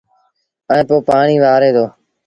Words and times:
ائيٚݩ 0.71 0.87
پو 0.87 0.95
پآڻيٚ 1.07 1.41
وآري 1.43 1.69
دو 1.75 1.85